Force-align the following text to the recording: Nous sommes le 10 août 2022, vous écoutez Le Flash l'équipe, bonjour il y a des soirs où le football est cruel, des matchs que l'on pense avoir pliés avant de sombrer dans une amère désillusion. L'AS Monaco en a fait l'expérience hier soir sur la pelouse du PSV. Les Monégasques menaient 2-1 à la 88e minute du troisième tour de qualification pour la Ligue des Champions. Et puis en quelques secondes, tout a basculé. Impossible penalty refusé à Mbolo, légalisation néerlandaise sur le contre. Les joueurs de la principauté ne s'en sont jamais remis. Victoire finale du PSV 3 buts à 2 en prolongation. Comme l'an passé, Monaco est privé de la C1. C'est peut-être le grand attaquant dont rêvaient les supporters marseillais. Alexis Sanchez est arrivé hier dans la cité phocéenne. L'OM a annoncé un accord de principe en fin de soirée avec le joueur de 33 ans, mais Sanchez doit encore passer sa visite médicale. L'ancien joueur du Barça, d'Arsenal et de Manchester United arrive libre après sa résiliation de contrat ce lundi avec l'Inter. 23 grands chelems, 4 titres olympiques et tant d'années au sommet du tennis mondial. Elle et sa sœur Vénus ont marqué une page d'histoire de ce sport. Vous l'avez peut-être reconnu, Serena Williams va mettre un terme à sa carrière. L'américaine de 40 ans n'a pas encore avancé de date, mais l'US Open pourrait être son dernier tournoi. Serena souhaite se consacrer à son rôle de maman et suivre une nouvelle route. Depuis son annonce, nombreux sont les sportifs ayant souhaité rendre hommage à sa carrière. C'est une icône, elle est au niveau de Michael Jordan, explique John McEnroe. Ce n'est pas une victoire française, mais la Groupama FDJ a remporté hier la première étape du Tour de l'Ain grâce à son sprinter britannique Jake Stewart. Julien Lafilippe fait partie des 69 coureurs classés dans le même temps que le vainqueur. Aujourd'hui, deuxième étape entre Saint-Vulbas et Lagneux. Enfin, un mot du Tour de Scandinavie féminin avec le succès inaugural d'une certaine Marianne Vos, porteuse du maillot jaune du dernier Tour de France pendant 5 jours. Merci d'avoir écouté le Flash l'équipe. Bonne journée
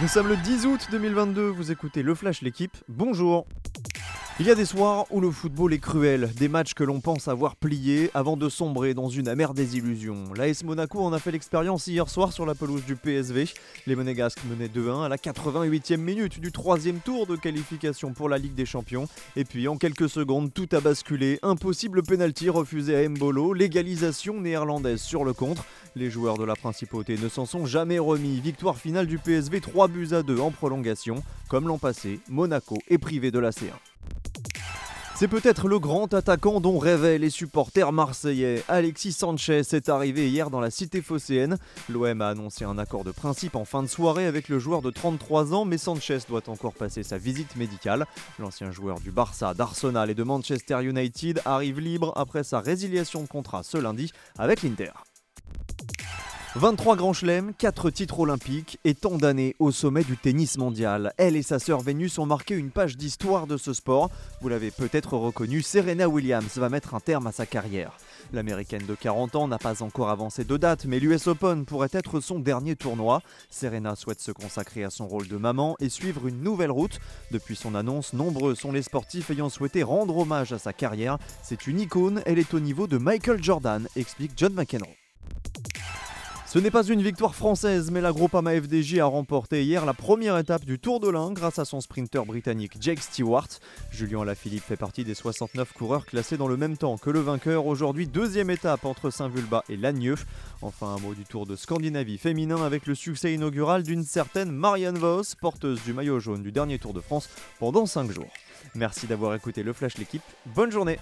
Nous 0.00 0.06
sommes 0.06 0.28
le 0.28 0.36
10 0.36 0.64
août 0.66 0.86
2022, 0.92 1.48
vous 1.48 1.72
écoutez 1.72 2.04
Le 2.04 2.14
Flash 2.14 2.40
l'équipe, 2.42 2.76
bonjour 2.88 3.48
il 4.40 4.46
y 4.46 4.50
a 4.50 4.54
des 4.54 4.64
soirs 4.64 5.04
où 5.10 5.20
le 5.20 5.32
football 5.32 5.72
est 5.72 5.80
cruel, 5.80 6.30
des 6.36 6.46
matchs 6.46 6.74
que 6.74 6.84
l'on 6.84 7.00
pense 7.00 7.26
avoir 7.26 7.56
pliés 7.56 8.08
avant 8.14 8.36
de 8.36 8.48
sombrer 8.48 8.94
dans 8.94 9.08
une 9.08 9.26
amère 9.26 9.52
désillusion. 9.52 10.32
L'AS 10.36 10.62
Monaco 10.62 11.00
en 11.00 11.12
a 11.12 11.18
fait 11.18 11.32
l'expérience 11.32 11.88
hier 11.88 12.08
soir 12.08 12.32
sur 12.32 12.46
la 12.46 12.54
pelouse 12.54 12.84
du 12.84 12.94
PSV. 12.94 13.48
Les 13.88 13.96
Monégasques 13.96 14.44
menaient 14.48 14.68
2-1 14.68 15.06
à 15.06 15.08
la 15.08 15.16
88e 15.16 15.96
minute 15.96 16.38
du 16.38 16.52
troisième 16.52 17.00
tour 17.00 17.26
de 17.26 17.34
qualification 17.34 18.12
pour 18.12 18.28
la 18.28 18.38
Ligue 18.38 18.54
des 18.54 18.64
Champions. 18.64 19.08
Et 19.34 19.44
puis 19.44 19.66
en 19.66 19.76
quelques 19.76 20.08
secondes, 20.08 20.54
tout 20.54 20.68
a 20.70 20.78
basculé. 20.78 21.40
Impossible 21.42 22.04
penalty 22.04 22.48
refusé 22.48 22.94
à 22.94 23.08
Mbolo, 23.08 23.54
légalisation 23.54 24.40
néerlandaise 24.40 25.00
sur 25.00 25.24
le 25.24 25.32
contre. 25.32 25.64
Les 25.96 26.10
joueurs 26.10 26.38
de 26.38 26.44
la 26.44 26.54
principauté 26.54 27.18
ne 27.20 27.28
s'en 27.28 27.44
sont 27.44 27.66
jamais 27.66 27.98
remis. 27.98 28.38
Victoire 28.38 28.76
finale 28.76 29.08
du 29.08 29.18
PSV 29.18 29.60
3 29.60 29.88
buts 29.88 30.10
à 30.12 30.22
2 30.22 30.38
en 30.38 30.52
prolongation. 30.52 31.24
Comme 31.48 31.66
l'an 31.66 31.78
passé, 31.78 32.20
Monaco 32.28 32.78
est 32.88 32.98
privé 32.98 33.32
de 33.32 33.40
la 33.40 33.50
C1. 33.50 33.72
C'est 35.18 35.26
peut-être 35.26 35.66
le 35.66 35.80
grand 35.80 36.14
attaquant 36.14 36.60
dont 36.60 36.78
rêvaient 36.78 37.18
les 37.18 37.28
supporters 37.28 37.90
marseillais. 37.90 38.62
Alexis 38.68 39.10
Sanchez 39.10 39.62
est 39.72 39.88
arrivé 39.88 40.28
hier 40.30 40.48
dans 40.48 40.60
la 40.60 40.70
cité 40.70 41.02
phocéenne. 41.02 41.58
L'OM 41.88 42.20
a 42.20 42.28
annoncé 42.28 42.64
un 42.64 42.78
accord 42.78 43.02
de 43.02 43.10
principe 43.10 43.56
en 43.56 43.64
fin 43.64 43.82
de 43.82 43.88
soirée 43.88 44.26
avec 44.26 44.48
le 44.48 44.60
joueur 44.60 44.80
de 44.80 44.90
33 44.90 45.54
ans, 45.54 45.64
mais 45.64 45.76
Sanchez 45.76 46.18
doit 46.28 46.48
encore 46.48 46.72
passer 46.72 47.02
sa 47.02 47.18
visite 47.18 47.56
médicale. 47.56 48.06
L'ancien 48.38 48.70
joueur 48.70 49.00
du 49.00 49.10
Barça, 49.10 49.54
d'Arsenal 49.54 50.08
et 50.08 50.14
de 50.14 50.22
Manchester 50.22 50.84
United 50.84 51.42
arrive 51.44 51.80
libre 51.80 52.12
après 52.14 52.44
sa 52.44 52.60
résiliation 52.60 53.20
de 53.20 53.26
contrat 53.26 53.64
ce 53.64 53.76
lundi 53.76 54.12
avec 54.38 54.62
l'Inter. 54.62 54.92
23 56.58 56.96
grands 56.96 57.12
chelems, 57.12 57.52
4 57.56 57.88
titres 57.90 58.18
olympiques 58.18 58.80
et 58.84 58.96
tant 58.96 59.16
d'années 59.16 59.54
au 59.60 59.70
sommet 59.70 60.02
du 60.02 60.16
tennis 60.16 60.58
mondial. 60.58 61.12
Elle 61.16 61.36
et 61.36 61.42
sa 61.42 61.60
sœur 61.60 61.80
Vénus 61.82 62.18
ont 62.18 62.26
marqué 62.26 62.56
une 62.56 62.72
page 62.72 62.96
d'histoire 62.96 63.46
de 63.46 63.56
ce 63.56 63.72
sport. 63.72 64.10
Vous 64.40 64.48
l'avez 64.48 64.72
peut-être 64.72 65.16
reconnu, 65.16 65.62
Serena 65.62 66.08
Williams 66.08 66.58
va 66.58 66.68
mettre 66.68 66.96
un 66.96 67.00
terme 67.00 67.28
à 67.28 67.32
sa 67.32 67.46
carrière. 67.46 67.96
L'américaine 68.32 68.84
de 68.86 68.96
40 68.96 69.36
ans 69.36 69.46
n'a 69.46 69.58
pas 69.58 69.84
encore 69.84 70.10
avancé 70.10 70.42
de 70.42 70.56
date, 70.56 70.84
mais 70.84 70.98
l'US 70.98 71.28
Open 71.28 71.64
pourrait 71.64 71.90
être 71.92 72.18
son 72.18 72.40
dernier 72.40 72.74
tournoi. 72.74 73.22
Serena 73.50 73.94
souhaite 73.94 74.20
se 74.20 74.32
consacrer 74.32 74.82
à 74.82 74.90
son 74.90 75.06
rôle 75.06 75.28
de 75.28 75.36
maman 75.36 75.76
et 75.78 75.88
suivre 75.88 76.26
une 76.26 76.42
nouvelle 76.42 76.72
route. 76.72 76.98
Depuis 77.30 77.54
son 77.54 77.76
annonce, 77.76 78.14
nombreux 78.14 78.56
sont 78.56 78.72
les 78.72 78.82
sportifs 78.82 79.30
ayant 79.30 79.48
souhaité 79.48 79.84
rendre 79.84 80.16
hommage 80.16 80.52
à 80.52 80.58
sa 80.58 80.72
carrière. 80.72 81.18
C'est 81.40 81.68
une 81.68 81.78
icône, 81.78 82.20
elle 82.26 82.40
est 82.40 82.52
au 82.52 82.58
niveau 82.58 82.88
de 82.88 82.98
Michael 82.98 83.44
Jordan, 83.44 83.86
explique 83.94 84.32
John 84.36 84.54
McEnroe. 84.54 85.07
Ce 86.50 86.58
n'est 86.58 86.70
pas 86.70 86.82
une 86.82 87.02
victoire 87.02 87.34
française, 87.34 87.90
mais 87.90 88.00
la 88.00 88.10
Groupama 88.10 88.58
FDJ 88.58 89.00
a 89.00 89.04
remporté 89.04 89.64
hier 89.64 89.84
la 89.84 89.92
première 89.92 90.38
étape 90.38 90.64
du 90.64 90.78
Tour 90.78 90.98
de 90.98 91.10
l'Ain 91.10 91.30
grâce 91.30 91.58
à 91.58 91.66
son 91.66 91.82
sprinter 91.82 92.24
britannique 92.24 92.78
Jake 92.80 93.00
Stewart. 93.00 93.48
Julien 93.90 94.24
Lafilippe 94.24 94.62
fait 94.62 94.78
partie 94.78 95.04
des 95.04 95.12
69 95.12 95.74
coureurs 95.74 96.06
classés 96.06 96.38
dans 96.38 96.48
le 96.48 96.56
même 96.56 96.78
temps 96.78 96.96
que 96.96 97.10
le 97.10 97.20
vainqueur. 97.20 97.66
Aujourd'hui, 97.66 98.06
deuxième 98.06 98.48
étape 98.48 98.86
entre 98.86 99.10
Saint-Vulbas 99.10 99.64
et 99.68 99.76
Lagneux. 99.76 100.16
Enfin, 100.62 100.96
un 100.96 100.98
mot 101.00 101.12
du 101.12 101.24
Tour 101.24 101.44
de 101.44 101.54
Scandinavie 101.54 102.16
féminin 102.16 102.64
avec 102.64 102.86
le 102.86 102.94
succès 102.94 103.34
inaugural 103.34 103.82
d'une 103.82 104.04
certaine 104.04 104.50
Marianne 104.50 104.96
Vos, 104.96 105.34
porteuse 105.38 105.82
du 105.84 105.92
maillot 105.92 106.18
jaune 106.18 106.42
du 106.42 106.50
dernier 106.50 106.78
Tour 106.78 106.94
de 106.94 107.02
France 107.02 107.28
pendant 107.58 107.84
5 107.84 108.10
jours. 108.10 108.32
Merci 108.74 109.06
d'avoir 109.06 109.34
écouté 109.34 109.62
le 109.62 109.74
Flash 109.74 109.98
l'équipe. 109.98 110.22
Bonne 110.46 110.70
journée 110.70 110.98